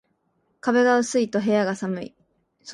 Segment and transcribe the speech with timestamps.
[0.61, 2.15] 壁が薄いと部屋が寒い